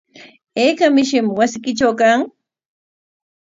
¿Ayka 0.61 0.85
mishim 0.95 1.25
wasiykitraw 1.37 1.93
kan? 1.99 2.19